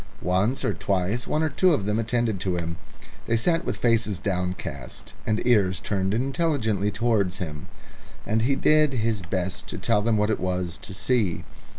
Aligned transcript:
Once 0.23 0.65
or 0.65 0.73
twice 0.73 1.27
one 1.27 1.43
or 1.43 1.49
two 1.49 1.75
of 1.75 1.85
them 1.85 1.99
attended 1.99 2.39
to 2.39 2.55
him; 2.57 2.77
they 3.27 3.37
sat 3.37 3.63
with 3.63 3.77
faces 3.77 4.17
downcast 4.17 5.13
and 5.27 5.45
ears 5.45 5.79
turned 5.79 6.11
intelligently 6.11 6.89
towards 6.89 7.37
him, 7.37 7.67
and 8.25 8.41
he 8.41 8.55
did 8.55 8.93
his 8.93 9.21
best 9.21 9.67
to 9.67 9.77
tell 9.77 10.01
them 10.01 10.17
what 10.17 10.31
it 10.31 10.39
was 10.39 10.75
to 10.81 10.95
see. 10.95 11.43